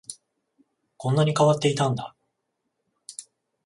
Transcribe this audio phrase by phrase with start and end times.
[0.97, 2.15] こんなに変わっていたんだ